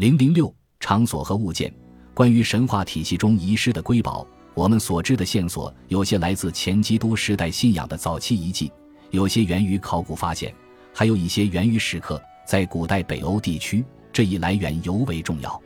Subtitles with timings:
[0.00, 1.70] 零零六场所和物件，
[2.14, 8.72] 关于神话体系中遗失的瑰宝，我们所知的线索有些来自前基督时代信仰的早期遗迹，
[9.10, 10.54] 有些源于考古发现，
[10.94, 12.18] 还有一些源于石刻。
[12.46, 15.60] 在古代北欧地区，这一来源尤为重要。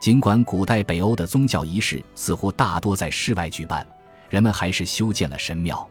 [0.00, 3.86] 尽管古代北欧的宗教仪式似乎大多在室外举办，
[4.28, 5.88] 人们还是修建了神庙。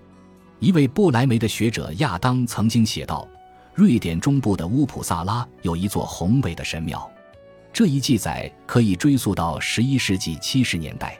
[0.59, 3.25] 一位不来梅的学者亚当曾经写道
[3.73, 7.09] ：“瑞典中部的乌普萨拉有一座宏伟的神庙。”
[7.77, 11.15] 这一记载可以追溯到十一世纪七十年代。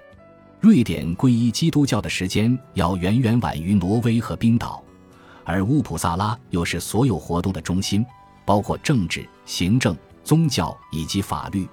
[0.59, 4.83] 瑞典皈依基督教的时间要远远晚于挪威和冰岛，
[5.43, 8.03] 而乌普萨拉又是所有活动的中心，
[8.43, 11.67] 包括政治、行政、宗教以及法律。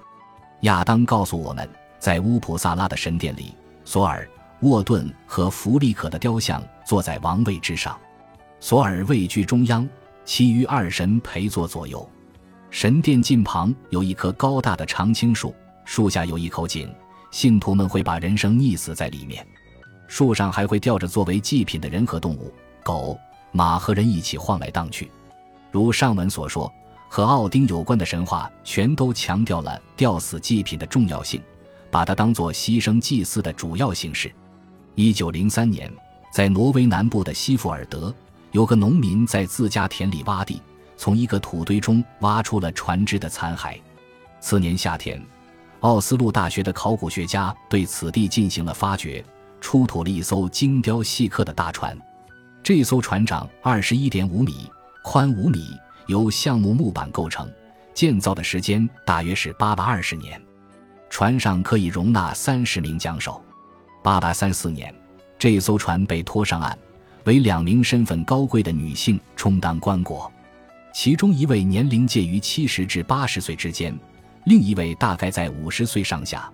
[0.61, 1.67] 亚当告诉我们，
[1.97, 4.29] 在乌普萨拉的神殿里，索尔、
[4.59, 7.99] 沃顿和弗利可的雕像坐在王位之上，
[8.59, 9.89] 索尔位居中央，
[10.25, 12.07] 其余二神陪坐左右。
[12.75, 16.93] 神殿近旁有一棵高大的常青树，树下有一口井，
[17.31, 19.47] 信徒们会把人生溺死在里面。
[20.09, 23.17] 树上还会吊着作为祭品的人和动物，狗、
[23.53, 25.09] 马和人一起晃来荡去。
[25.71, 26.69] 如上文所说，
[27.07, 31.41] 和奥丁有关的神话全都强调了吊死祭品的重要性，
[31.89, 34.29] 把它当作牺牲祭祀的主要形式。
[34.95, 35.89] 一九零三年，
[36.29, 38.13] 在挪威南部的西弗尔德，
[38.51, 40.61] 有个农民在自家田里挖地。
[40.97, 43.79] 从一个土堆中挖出了船只的残骸。
[44.39, 45.21] 次年夏天，
[45.79, 49.23] 奥斯陆大学的考古学家对此地进行了发掘，
[49.59, 51.97] 出土了一艘精雕细刻的大船。
[52.63, 54.69] 这艘船长二十一点五米，
[55.03, 57.51] 宽五米，由橡木木板构成，
[57.93, 60.41] 建造的时间大约是八百二十年。
[61.09, 63.41] 船上可以容纳三十名桨手。
[64.03, 64.93] 八百三四年，
[65.37, 66.77] 这艘船被拖上岸，
[67.25, 70.29] 为两名身份高贵的女性充当棺椁。
[70.95, 73.93] 其中一位年龄介于七十至八十岁之间，
[74.45, 76.49] 另一位大概在五十岁上下。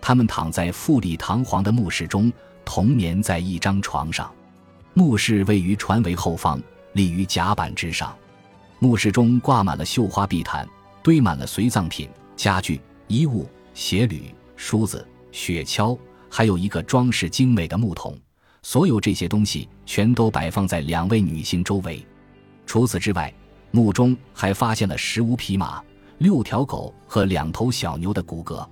[0.00, 2.32] 他们躺在富丽堂皇的墓室中，
[2.64, 4.32] 同眠在一张床上。
[4.94, 6.58] 墓室位于船尾后方，
[6.94, 8.16] 立于甲板之上。
[8.78, 10.66] 墓室中挂满了绣花地毯，
[11.02, 15.98] 堆满了随葬品、家具、衣物、鞋履、梳子、雪橇，
[16.30, 18.18] 还有一个装饰精美的木桶。
[18.62, 22.02] 所有这些东西全都摆放在两位女性周围。
[22.64, 23.30] 除此之外，
[23.74, 25.82] 墓中还发现了十五匹马、
[26.18, 28.64] 六条狗和两头小牛的骨骼，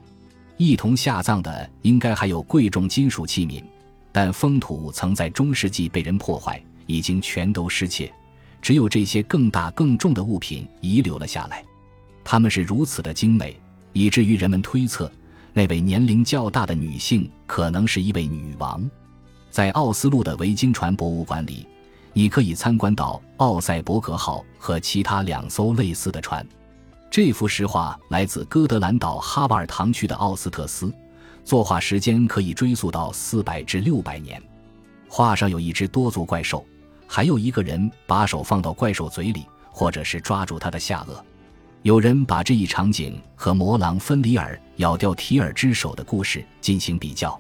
[0.59, 3.61] 一同下葬的应该还有贵重金属器皿，
[4.13, 8.15] 但封土曾在中世纪被人破坏，已经全都失窃，
[8.61, 11.65] 只有这些更大更重的物品遗留了下来。
[12.23, 13.59] 它们是如此的精美，
[13.93, 15.11] 以至于人们推测
[15.53, 18.89] 那位年龄较大的女性可能是一位女王。
[19.51, 21.67] 在奥斯陆的维京船博物馆里。
[22.13, 26.47] 你可以参观到奥赛伯格号和其他两艘类似的船。
[27.11, 30.93] 这幅石画来自哥德兰岛哈瓦尔堂区的奥斯特斯，
[31.45, 34.43] 作画时间可以追溯到四百至六百年。
[35.09, 36.65] 画上有一只多足怪兽，
[37.07, 41.23] 还有一个人把手放到怪兽嘴里，或者是抓住它的下颚。
[41.83, 47.39] 有人把这一场景和魔狼芬里尔咬掉提尔之手的故事进行比较。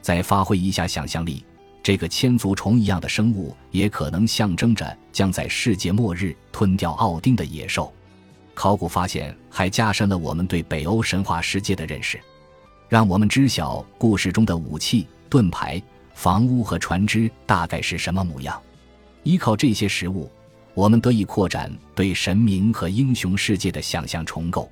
[0.00, 1.44] 再发挥一下想象力。
[1.84, 7.92] 这个千足虫一样的生物，也可能象征着将在世界末日吞掉奥丁的野兽。
[8.54, 12.18] 考古发现还加深了我们对北欧神话世界的认识，
[12.88, 15.80] 让我们知晓故事中的武器、盾牌、
[16.14, 18.58] 房屋和船只大概是什么模样。
[19.22, 20.30] 依靠这些实物，
[20.72, 24.70] 我们得以扩展对神明和英雄世界的想象重构。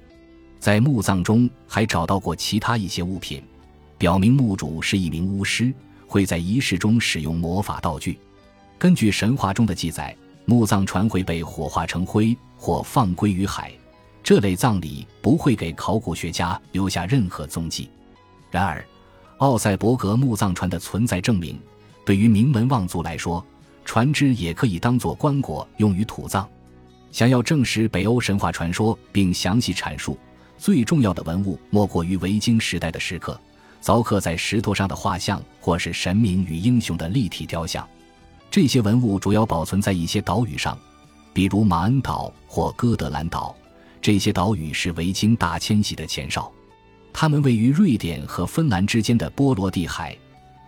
[0.58, 3.42] 在墓葬中还找到过其他一些物品，
[3.98, 5.70] 表明墓主是一名巫师。
[6.12, 8.18] 会在仪式中使用魔法道具。
[8.78, 10.14] 根据神话中的记载，
[10.44, 13.72] 墓葬船会被火化成灰或放归于海。
[14.22, 17.88] 这类葬礼不会给考古学家留下任何踪迹。
[18.50, 18.84] 然而，
[19.38, 21.58] 奥赛伯格墓葬船的存在证明，
[22.04, 23.42] 对于名门望族来说，
[23.86, 26.46] 船只也可以当做棺椁用于土葬。
[27.10, 30.18] 想要证实北欧神话传说并详细阐述，
[30.58, 33.40] 最重要的文物莫过于维京时代的石刻。
[33.82, 37.86] 凿刻在石头上的画像，或是神明与英雄的立体雕像，
[38.50, 40.78] 这些文物主要保存在一些岛屿上，
[41.32, 43.54] 比如马恩岛或哥德兰岛。
[44.00, 46.50] 这些岛屿是维京大迁徙的前哨，
[47.12, 50.16] 它们位于瑞典和芬兰之间的波罗的海。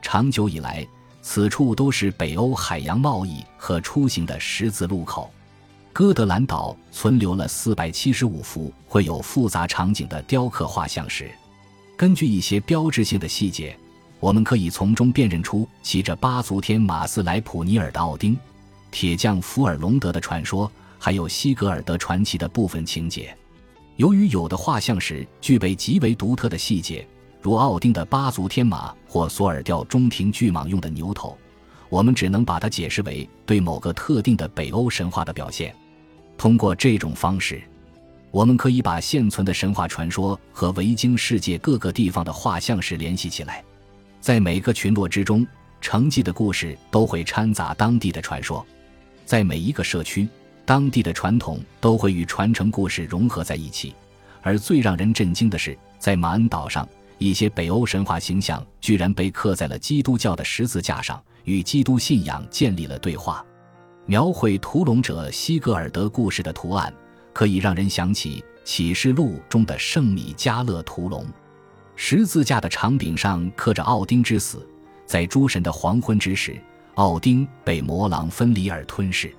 [0.03, 0.87] 长久以来，
[1.23, 5.31] 此处都是北欧海洋贸易和出行的十字路口。
[5.93, 11.31] 哥德兰岛存留了四百七十五幅绘有复杂场景的雕刻画像石。
[11.97, 13.77] 根据一些标志性的细节，
[14.19, 18.37] 我们可以从中辨认出骑着八足天马斯莱普尼尔的奥丁、
[18.91, 23.37] 铁匠福尔隆德的传说，还有西格尔德传奇的部分情节。
[23.97, 27.07] 由于有的画像石具备极为独特的细节，
[27.41, 31.39] 如奥丁的八足天马或索尔吊中庭巨蟒用的牛头，
[31.89, 35.73] 我们只能把它解释为对某个特定的北欧神话的表现。
[36.37, 37.63] 通过这种方式，
[38.35, 43.63] 我们可以把现存的神话传说和维京世界各个地方的画像石联系起来。
[44.21, 45.47] 在每个群落之中，
[45.81, 48.61] 承继的故事都会掺杂当地的传说；
[49.25, 50.29] 在每一个社区。
[50.67, 53.95] 当地的传统都会与传承故事融合在一起，
[54.43, 56.89] 而最让人震惊的是，在马恩岛上，
[57.19, 63.45] 一些北欧神话形象居然被刻在了基督教的十字架上，与基督信仰建立了对话。
[64.07, 66.93] 描绘屠龙者西格尔德故事的图案，
[67.35, 71.27] 可以让人想起《启示录》中的圣米迦勒屠龙。
[71.97, 74.67] 十字架的长柄上刻着奥丁之死，
[75.05, 76.57] 在诸神的黄昏之时，
[76.95, 79.31] 奥丁被魔狼分离而吞噬。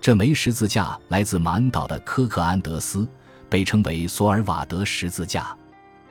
[0.00, 3.08] 这枚十字架来自满岛的科克安德斯，
[3.48, 5.56] 被称为索尔瓦德十字架。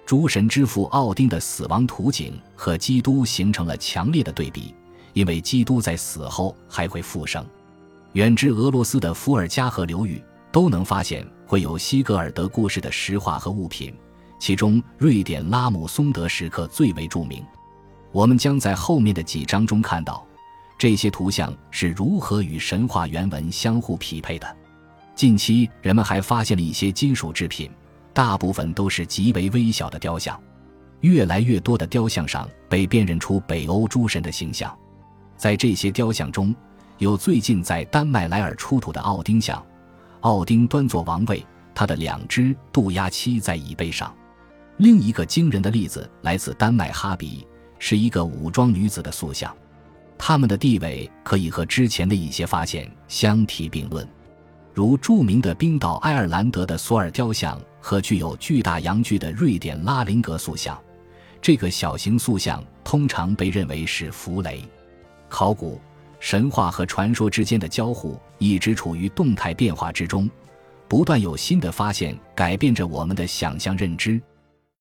[0.06, 4.74] 诸神之父奥丁的死亡图景和基督形成了强烈的对比，
[5.14, 7.46] 因为基督在死后还会复生。
[8.14, 10.22] 远至俄罗斯的伏尔加河流域
[10.58, 13.94] 都能发现会有西格尔德故事的石画和物品，
[14.40, 17.46] 其中瑞典拉姆松德石刻最为著名。
[18.12, 20.26] 我们将在后面的几章中看到。
[20.76, 24.58] 这些图像是如何与神话原文相互匹配的？
[25.14, 27.70] 近期人们还发现了一些金属制品，
[28.12, 30.42] 大部分都是极为微小的雕像。
[31.02, 34.76] 越来越多的雕像上被辨认出北欧诸神的形象。
[35.38, 36.56] 在这些雕像中，
[36.98, 39.64] 有最近在丹麦莱尔出土的奥丁像，
[40.22, 44.14] 奥丁端坐王位，他的两只渡鸦栖在椅背上。
[44.78, 47.48] 另一个惊人的例子来自丹麦哈比，
[47.80, 49.56] 是一个武装女子的塑像。
[50.18, 54.08] 他们的地位可以和之前的一些发现相提并论，
[54.74, 60.80] 如著名的冰岛爱尔兰德的索尔雕像和具有巨大阳具的瑞典拉林格塑像。
[61.40, 64.64] 这个小型塑像通常被认为是弗雷。
[65.30, 65.80] 考古、
[66.20, 70.30] 神话和传说之间的交互一直处于动态变化之中，
[70.88, 74.22] 不断有新的发现改变着我们的想象认知。